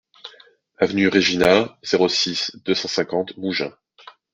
Avenue 0.79 1.09
Regina, 1.09 1.77
zéro 1.83 2.09
six, 2.09 2.55
deux 2.65 2.73
cent 2.73 2.87
cinquante 2.87 3.37
Mougins 3.37 3.75